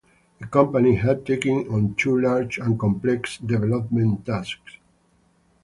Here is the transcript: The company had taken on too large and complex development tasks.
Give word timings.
The 0.39 0.47
company 0.47 0.95
had 0.95 1.27
taken 1.27 1.67
on 1.67 1.93
too 1.93 2.19
large 2.19 2.57
and 2.57 2.79
complex 2.79 3.37
development 3.37 4.25
tasks. 4.25 4.77